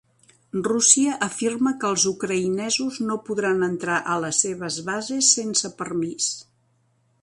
[0.67, 6.37] Rússia afirma que els ucraïnesos no podran entrar a les seves bases sense permís.